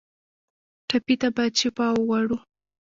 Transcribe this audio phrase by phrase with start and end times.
[0.87, 2.37] ټپي ته باید شفا وغواړو.